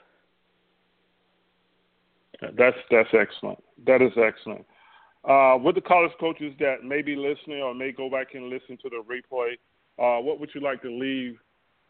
That's 2.56 2.76
that's 2.90 3.10
excellent. 3.12 3.62
That 3.86 4.00
is 4.02 4.12
excellent. 4.16 4.64
Uh, 5.28 5.56
with 5.62 5.76
the 5.76 5.80
college 5.80 6.10
coaches 6.18 6.52
that 6.58 6.82
may 6.82 7.02
be 7.02 7.14
listening 7.14 7.62
or 7.62 7.74
may 7.74 7.92
go 7.92 8.10
back 8.10 8.34
and 8.34 8.48
listen 8.48 8.76
to 8.82 8.88
the 8.88 9.02
replay, 9.06 9.54
uh, 9.98 10.18
what 10.18 10.40
would 10.40 10.50
you 10.54 10.60
like 10.60 10.82
to 10.82 10.90
leave 10.90 11.38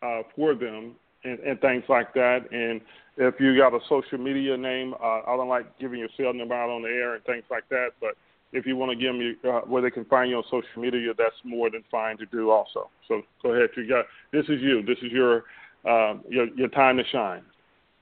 uh, 0.02 0.22
for 0.34 0.54
them 0.54 0.96
and, 1.24 1.38
and 1.40 1.60
things 1.60 1.84
like 1.88 2.12
that? 2.14 2.40
And 2.50 2.80
if 3.16 3.34
you 3.38 3.56
got 3.56 3.74
a 3.74 3.80
social 3.88 4.18
media 4.18 4.56
name, 4.56 4.94
uh, 4.94 5.20
I 5.26 5.36
don't 5.36 5.48
like 5.48 5.78
giving 5.78 5.98
your 5.98 6.08
cell 6.16 6.32
number 6.32 6.54
out 6.54 6.70
on 6.70 6.82
the 6.82 6.88
air 6.88 7.14
and 7.14 7.24
things 7.24 7.44
like 7.50 7.68
that. 7.70 7.90
But 8.00 8.14
if 8.52 8.66
you 8.66 8.76
want 8.76 8.90
to 8.90 8.96
give 8.96 9.14
me 9.14 9.34
uh, 9.44 9.60
where 9.60 9.82
they 9.82 9.90
can 9.90 10.04
find 10.06 10.30
you 10.30 10.36
on 10.36 10.44
social 10.44 10.80
media, 10.80 11.12
that's 11.16 11.36
more 11.44 11.70
than 11.70 11.84
fine 11.90 12.18
to 12.18 12.26
do 12.26 12.50
also. 12.50 12.90
So 13.08 13.22
go 13.42 13.50
ahead. 13.50 13.70
You 13.76 13.88
got 13.88 14.06
this 14.32 14.44
is 14.44 14.60
you. 14.60 14.82
This 14.82 14.98
is 15.02 15.10
your 15.12 15.44
uh, 15.88 16.14
your 16.28 16.48
your 16.56 16.68
time 16.68 16.96
to 16.98 17.04
shine. 17.10 17.42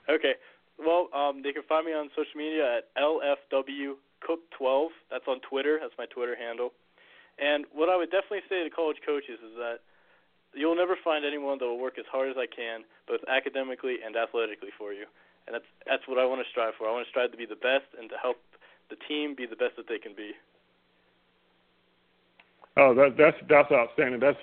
Okay. 0.09 0.35
Well, 0.79 1.09
um, 1.15 1.43
they 1.43 1.53
can 1.53 1.63
find 1.69 1.85
me 1.85 1.93
on 1.93 2.09
social 2.17 2.37
media 2.37 2.79
at 2.79 2.89
LFW 2.97 4.01
Cook 4.21 4.41
12. 4.57 4.91
That's 5.11 5.25
on 5.29 5.41
Twitter. 5.41 5.79
That's 5.81 5.93
my 5.99 6.07
Twitter 6.07 6.35
handle. 6.35 6.73
And 7.39 7.65
what 7.73 7.89
I 7.89 7.97
would 7.97 8.11
definitely 8.11 8.45
say 8.49 8.65
to 8.65 8.71
college 8.71 8.97
coaches 9.05 9.39
is 9.45 9.55
that 9.57 9.85
you'll 10.55 10.77
never 10.77 10.97
find 11.03 11.25
anyone 11.25 11.59
that 11.59 11.67
will 11.67 11.79
work 11.79 11.99
as 11.99 12.07
hard 12.11 12.31
as 12.31 12.37
I 12.37 12.47
can, 12.47 12.83
both 13.07 13.21
academically 13.29 13.99
and 14.05 14.17
athletically 14.17 14.71
for 14.77 14.93
you. 14.93 15.07
And 15.47 15.55
that's 15.55 15.71
that's 15.87 16.07
what 16.07 16.19
I 16.19 16.27
want 16.27 16.43
to 16.45 16.49
strive 16.51 16.75
for. 16.79 16.89
I 16.89 16.93
want 16.93 17.07
to 17.07 17.11
strive 17.11 17.31
to 17.33 17.37
be 17.37 17.47
the 17.47 17.59
best 17.59 17.89
and 17.99 18.09
to 18.11 18.17
help 18.21 18.37
the 18.91 18.97
team 19.09 19.35
be 19.35 19.47
the 19.47 19.57
best 19.57 19.77
that 19.77 19.89
they 19.89 19.99
can 19.99 20.15
be. 20.15 20.33
Oh, 22.77 22.95
that, 22.95 23.17
that's 23.17 23.37
that's 23.49 23.73
outstanding. 23.73 24.21
That's 24.21 24.39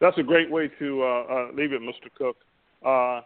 that's 0.00 0.18
a 0.18 0.22
great 0.22 0.50
way 0.50 0.68
to 0.78 1.02
uh, 1.02 1.06
uh, 1.06 1.48
leave 1.54 1.72
it, 1.72 1.80
Mr. 1.80 2.10
Cook. 2.16 2.36
Uh, 2.84 3.22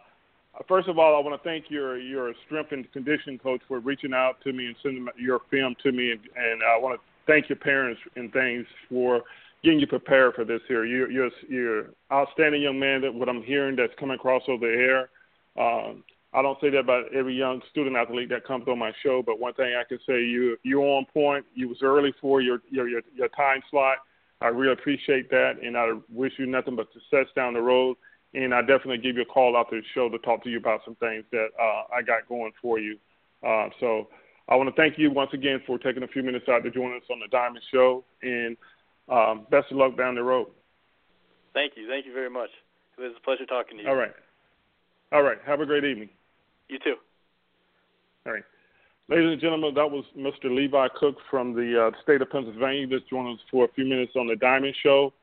first 0.67 0.87
of 0.87 0.97
all, 0.97 1.15
I 1.15 1.19
want 1.19 1.41
to 1.41 1.47
thank 1.47 1.69
your 1.69 1.99
your 1.99 2.33
strength 2.45 2.71
and 2.71 2.91
condition 2.91 3.37
coach 3.37 3.61
for 3.67 3.79
reaching 3.79 4.13
out 4.13 4.41
to 4.43 4.53
me 4.53 4.67
and 4.67 4.75
sending 4.81 5.07
your 5.17 5.41
film 5.51 5.75
to 5.83 5.91
me, 5.91 6.11
and, 6.11 6.21
and 6.35 6.61
I 6.63 6.77
want 6.77 6.99
to 6.99 7.01
thank 7.31 7.49
your 7.49 7.57
parents 7.57 7.99
and 8.15 8.31
things 8.31 8.65
for 8.89 9.23
getting 9.63 9.79
you 9.79 9.87
prepared 9.87 10.35
for 10.35 10.45
this 10.45 10.61
here. 10.67 10.85
You're 10.85 11.09
you're 11.11 11.29
you're 11.49 11.85
outstanding 12.11 12.61
young 12.61 12.79
man. 12.79 13.01
That 13.01 13.13
what 13.13 13.29
I'm 13.29 13.43
hearing 13.43 13.75
that's 13.75 13.93
coming 13.99 14.15
across 14.15 14.43
over 14.47 14.67
the 14.67 14.73
air. 14.73 15.09
Um, 15.57 16.03
I 16.33 16.41
don't 16.41 16.59
say 16.61 16.69
that 16.69 16.79
about 16.79 17.13
every 17.13 17.35
young 17.35 17.61
student 17.71 17.95
athlete 17.95 18.29
that 18.29 18.45
comes 18.45 18.67
on 18.67 18.77
my 18.77 18.91
show, 19.01 19.23
but 19.25 19.39
one 19.39 19.53
thing 19.53 19.73
I 19.75 19.83
can 19.87 19.99
say 20.05 20.23
you 20.23 20.57
you're 20.63 20.83
on 20.83 21.05
point. 21.05 21.45
You 21.55 21.69
was 21.69 21.79
early 21.81 22.13
for 22.21 22.41
your 22.41 22.61
your 22.69 22.87
your, 22.87 23.01
your 23.15 23.29
time 23.29 23.61
slot. 23.71 23.97
I 24.41 24.47
really 24.47 24.73
appreciate 24.73 25.29
that, 25.31 25.53
and 25.63 25.75
I 25.75 25.93
wish 26.13 26.33
you 26.37 26.45
nothing 26.45 26.75
but 26.75 26.87
success 26.93 27.25
down 27.35 27.53
the 27.53 27.61
road. 27.61 27.97
And 28.33 28.53
I 28.53 28.59
definitely 28.61 28.99
give 28.99 29.15
you 29.15 29.23
a 29.23 29.25
call 29.25 29.57
after 29.57 29.79
the 29.79 29.87
show 29.95 30.09
to 30.09 30.17
talk 30.19 30.43
to 30.43 30.49
you 30.49 30.57
about 30.57 30.81
some 30.85 30.95
things 30.95 31.23
that 31.31 31.47
uh, 31.59 31.95
I 31.95 32.01
got 32.03 32.27
going 32.27 32.51
for 32.61 32.77
you. 32.77 32.97
Uh, 33.41 33.69
so 33.79 34.09
I 34.49 34.55
want 34.55 34.69
to 34.69 34.75
thank 34.79 34.99
you 34.99 35.09
once 35.11 35.31
again 35.33 35.61
for 35.65 35.79
taking 35.79 36.03
a 36.03 36.07
few 36.07 36.23
minutes 36.23 36.45
out 36.49 36.63
to 36.63 36.69
join 36.69 36.95
us 36.95 37.03
on 37.09 37.19
the 37.19 37.27
Diamond 37.29 37.63
Show, 37.71 38.03
and 38.21 38.57
um, 39.09 39.47
best 39.49 39.71
of 39.71 39.77
luck 39.77 39.97
down 39.97 40.15
the 40.15 40.23
road. 40.23 40.47
Thank 41.53 41.73
you. 41.75 41.87
Thank 41.87 42.05
you 42.05 42.13
very 42.13 42.29
much. 42.29 42.49
It 42.97 43.01
was 43.01 43.13
a 43.17 43.21
pleasure 43.21 43.45
talking 43.45 43.77
to 43.77 43.83
you. 43.83 43.89
All 43.89 43.95
right. 43.95 44.11
All 45.11 45.23
right. 45.23 45.37
Have 45.45 45.61
a 45.61 45.65
great 45.65 45.83
evening. 45.83 46.09
You 46.67 46.79
too. 46.79 46.95
All 48.25 48.33
right. 48.33 48.43
Ladies 49.09 49.31
and 49.31 49.41
gentlemen, 49.41 49.73
that 49.75 49.89
was 49.89 50.03
Mr. 50.17 50.53
Levi 50.53 50.87
Cook 50.99 51.15
from 51.31 51.53
the 51.53 51.87
uh, 51.87 51.91
state 52.03 52.21
of 52.21 52.29
Pennsylvania. 52.29 52.87
Just 52.87 53.09
joined 53.09 53.33
us 53.33 53.43
for 53.49 53.65
a 53.65 53.67
few 53.69 53.85
minutes 53.85 54.11
on 54.17 54.27
the 54.27 54.35
Diamond 54.35 54.75
Show. 54.83 55.13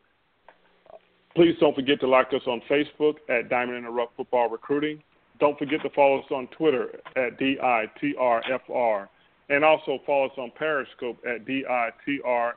Please 1.37 1.55
don't 1.61 1.75
forget 1.75 2.01
to 2.01 2.07
like 2.07 2.29
us 2.29 2.41
on 2.47 2.63
Facebook 2.71 3.17
at 3.29 3.51
Diamond 3.51 3.79
in 3.79 3.85
the 3.85 3.91
Rough 3.91 4.11
Football 4.17 4.49
Recruiting. 4.49 5.03
Don't 5.39 5.59
forget 5.59 5.83
to 5.83 5.91
follow 5.91 6.21
us 6.21 6.31
on 6.31 6.47
Twitter 6.57 7.01
at 7.17 7.39
DITRFR. 7.39 9.09
And 9.51 9.65
also 9.65 9.99
follow 10.07 10.27
us 10.27 10.33
on 10.39 10.51
Periscope 10.57 11.19
at 11.27 11.45
DITRFR. 11.45 12.55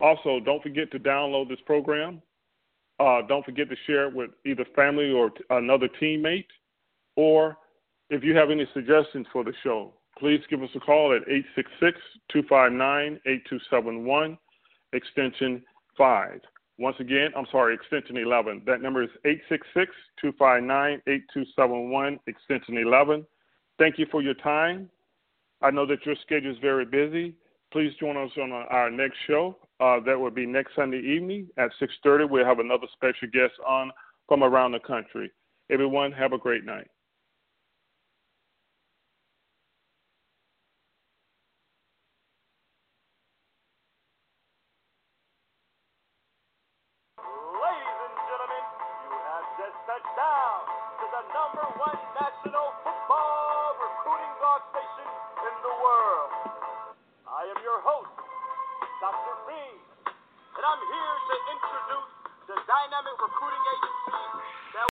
Also, 0.00 0.40
don't 0.40 0.62
forget 0.62 0.90
to 0.92 0.98
download 0.98 1.48
this 1.48 1.60
program. 1.66 2.20
Uh, 3.00 3.22
don't 3.28 3.44
forget 3.44 3.68
to 3.68 3.76
share 3.86 4.08
it 4.08 4.14
with 4.14 4.30
either 4.46 4.64
family 4.76 5.10
or 5.10 5.30
t- 5.30 5.42
another 5.50 5.88
teammate. 6.00 6.46
Or 7.16 7.56
if 8.10 8.22
you 8.22 8.36
have 8.36 8.50
any 8.50 8.66
suggestions 8.72 9.26
for 9.32 9.44
the 9.44 9.52
show, 9.62 9.92
please 10.18 10.40
give 10.48 10.62
us 10.62 10.70
a 10.74 10.80
call 10.80 11.12
at 11.14 11.22
866 11.28 11.98
259 12.30 13.20
8271, 13.26 14.38
extension 14.92 15.62
5. 15.96 16.40
Once 16.78 16.96
again, 16.98 17.30
I'm 17.36 17.46
sorry, 17.52 17.74
extension 17.74 18.16
11. 18.16 18.62
That 18.66 18.82
number 18.82 19.02
is 19.02 19.10
866 19.24 19.92
259 20.20 21.02
8271, 21.06 22.20
extension 22.26 22.78
11. 22.78 23.26
Thank 23.78 23.98
you 23.98 24.06
for 24.10 24.22
your 24.22 24.34
time. 24.34 24.90
I 25.62 25.70
know 25.70 25.86
that 25.86 26.04
your 26.04 26.16
schedule 26.22 26.50
is 26.52 26.58
very 26.58 26.84
busy. 26.84 27.34
Please 27.74 27.92
join 27.98 28.16
us 28.16 28.30
on 28.40 28.52
our 28.52 28.88
next 28.88 29.16
show. 29.26 29.56
Uh, 29.80 29.98
that 30.06 30.16
will 30.16 30.30
be 30.30 30.46
next 30.46 30.76
Sunday 30.76 31.00
evening 31.00 31.48
at 31.56 31.72
6:30. 31.80 32.24
We'll 32.24 32.44
have 32.44 32.60
another 32.60 32.86
special 32.92 33.26
guest 33.32 33.54
on 33.66 33.90
from 34.28 34.44
around 34.44 34.70
the 34.70 34.78
country. 34.78 35.32
Everyone, 35.70 36.12
have 36.12 36.32
a 36.32 36.38
great 36.38 36.64
night. 36.64 36.86